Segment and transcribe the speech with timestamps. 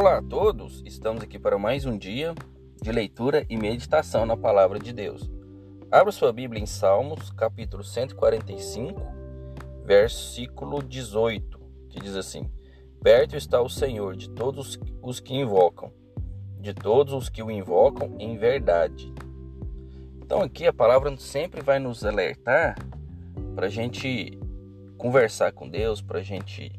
[0.00, 2.32] Olá a todos, estamos aqui para mais um dia
[2.80, 5.28] de leitura e meditação na palavra de Deus.
[5.90, 9.02] Abra sua Bíblia em Salmos, capítulo 145,
[9.84, 11.58] versículo 18,
[11.90, 12.48] que diz assim:
[13.02, 15.92] Perto está o Senhor de todos os que invocam,
[16.60, 19.12] de todos os que o invocam em verdade.
[20.22, 22.76] Então, aqui a palavra sempre vai nos alertar
[23.56, 24.38] para a gente
[24.96, 26.70] conversar com Deus, para a gente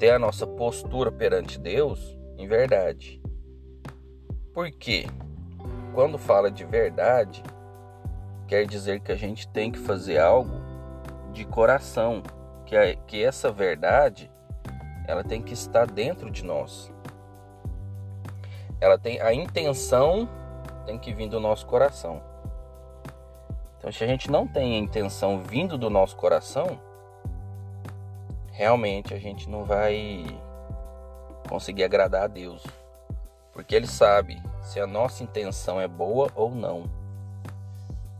[0.00, 3.20] ter a nossa postura perante Deus em verdade.
[4.52, 5.06] Por quê?
[5.94, 7.42] Quando fala de verdade,
[8.46, 10.60] quer dizer que a gente tem que fazer algo
[11.32, 12.22] de coração,
[12.64, 14.30] que, a, que essa verdade
[15.06, 16.92] ela tem que estar dentro de nós.
[18.80, 20.28] Ela tem a intenção
[20.86, 22.22] tem que vir do nosso coração.
[23.76, 26.80] Então, se a gente não tem a intenção vindo do nosso coração,
[28.52, 30.24] realmente a gente não vai
[31.46, 32.62] conseguir agradar a Deus,
[33.52, 36.84] porque Ele sabe se a nossa intenção é boa ou não.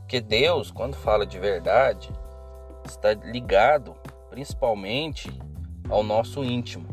[0.00, 2.10] Porque Deus, quando fala de verdade,
[2.84, 3.94] está ligado
[4.30, 5.28] principalmente
[5.88, 6.86] ao nosso íntimo.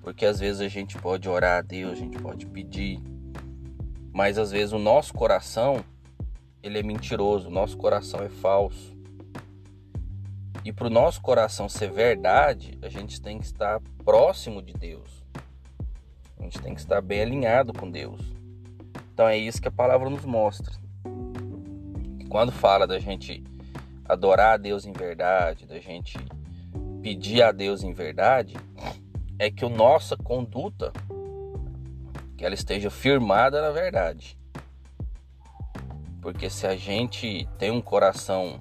[0.00, 3.02] Porque às vezes a gente pode orar a Deus, a gente pode pedir,
[4.12, 5.84] mas às vezes o nosso coração
[6.62, 8.96] ele é mentiroso, o nosso coração é falso.
[10.64, 15.24] E para o nosso coração ser verdade, a gente tem que estar próximo de Deus.
[16.38, 18.20] A gente tem que estar bem alinhado com Deus.
[19.12, 20.74] Então é isso que a palavra nos mostra.
[22.28, 23.42] Quando fala da gente
[24.04, 26.18] adorar a Deus em verdade, da gente
[27.02, 28.56] pedir a Deus em verdade,
[29.38, 30.92] é que a nossa conduta
[32.36, 34.36] que ela esteja firmada na verdade.
[36.20, 38.60] Porque se a gente tem um coração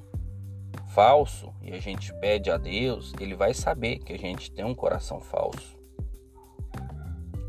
[0.94, 4.76] falso e a gente pede a Deus, ele vai saber que a gente tem um
[4.76, 5.76] coração falso.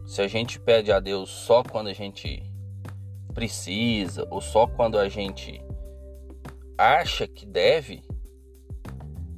[0.07, 2.41] Se a gente pede a Deus só quando a gente
[3.35, 5.61] precisa ou só quando a gente
[6.79, 8.03] acha que deve,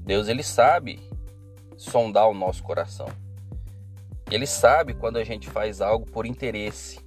[0.05, 1.01] Deus ele sabe
[1.75, 3.09] sondar o nosso coração.
[4.31, 7.01] Ele sabe quando a gente faz algo por interesse.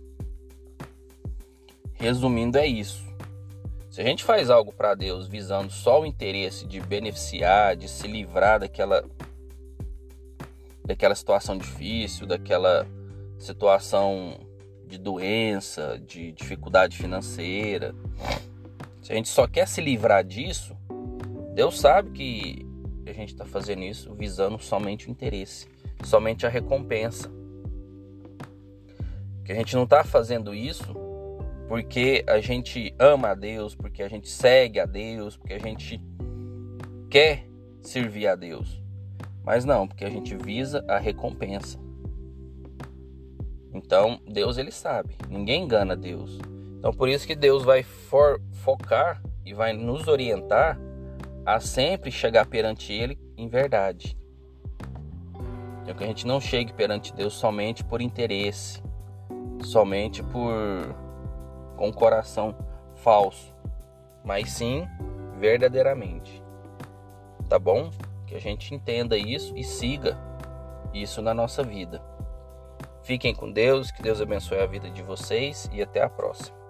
[1.94, 3.06] Resumindo é isso.
[3.92, 8.08] Se a gente faz algo para Deus visando só o interesse de beneficiar, de se
[8.08, 9.04] livrar daquela
[10.84, 12.88] daquela situação difícil, daquela
[13.42, 14.40] situação
[14.88, 17.96] de doença, de dificuldade financeira,
[19.02, 20.78] se a gente só quer se livrar disso,
[21.54, 22.66] Deus sabe que
[23.06, 25.68] a gente está fazendo isso visando somente o interesse,
[26.04, 27.32] somente a recompensa.
[29.44, 30.96] Que a gente não está fazendo isso
[31.68, 36.02] porque a gente ama a Deus, porque a gente segue a Deus, porque a gente
[37.10, 37.48] quer
[37.82, 38.82] servir a Deus.
[39.44, 41.80] Mas não, porque a gente visa a recompensa.
[43.74, 46.38] Então, Deus ele sabe, ninguém engana Deus.
[46.78, 50.80] Então, por isso que Deus vai for, focar e vai nos orientar
[51.46, 54.18] a sempre chegar perante Ele em verdade.
[55.82, 58.82] Então, que a gente não chegue perante Deus somente por interesse,
[59.62, 60.52] somente por
[61.76, 62.56] com o coração
[62.96, 63.56] falso,
[64.24, 64.88] mas sim
[65.40, 66.44] verdadeiramente.
[67.50, 67.90] Tá bom?
[68.28, 70.16] Que a gente entenda isso e siga
[70.94, 72.11] isso na nossa vida.
[73.04, 76.61] Fiquem com Deus, que Deus abençoe a vida de vocês e até a próxima.